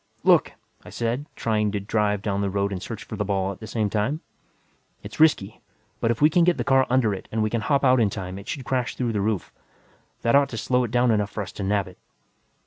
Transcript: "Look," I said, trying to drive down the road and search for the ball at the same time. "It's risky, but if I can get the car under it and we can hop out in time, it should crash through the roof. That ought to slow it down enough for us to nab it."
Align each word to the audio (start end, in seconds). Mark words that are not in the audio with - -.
"Look," 0.23 0.53
I 0.83 0.89
said, 0.89 1.27
trying 1.35 1.71
to 1.73 1.79
drive 1.79 2.23
down 2.23 2.41
the 2.41 2.49
road 2.49 2.71
and 2.71 2.81
search 2.81 3.03
for 3.03 3.15
the 3.15 3.23
ball 3.23 3.51
at 3.51 3.59
the 3.59 3.67
same 3.67 3.87
time. 3.87 4.21
"It's 5.03 5.19
risky, 5.19 5.61
but 5.99 6.09
if 6.09 6.23
I 6.23 6.27
can 6.27 6.43
get 6.43 6.57
the 6.57 6.63
car 6.63 6.87
under 6.89 7.13
it 7.13 7.27
and 7.31 7.43
we 7.43 7.51
can 7.51 7.61
hop 7.61 7.83
out 7.83 7.99
in 7.99 8.09
time, 8.09 8.39
it 8.39 8.47
should 8.47 8.65
crash 8.65 8.95
through 8.95 9.13
the 9.13 9.21
roof. 9.21 9.53
That 10.23 10.33
ought 10.35 10.49
to 10.49 10.57
slow 10.57 10.83
it 10.85 10.89
down 10.89 11.11
enough 11.11 11.29
for 11.29 11.43
us 11.43 11.51
to 11.51 11.63
nab 11.63 11.87
it." 11.87 11.99